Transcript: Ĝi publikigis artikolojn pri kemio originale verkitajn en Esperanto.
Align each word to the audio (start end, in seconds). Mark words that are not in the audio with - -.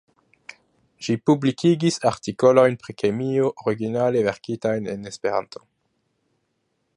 Ĝi 1.07 1.15
publikigis 1.29 1.99
artikolojn 2.11 2.77
pri 2.85 2.95
kemio 3.03 3.51
originale 3.67 4.25
verkitajn 4.29 4.89
en 4.95 5.05
Esperanto. 5.13 5.63